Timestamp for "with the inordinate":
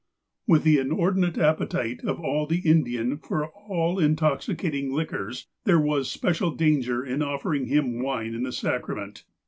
0.47-1.37